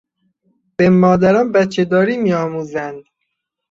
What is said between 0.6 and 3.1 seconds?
به مادران بچهداری میآموزند.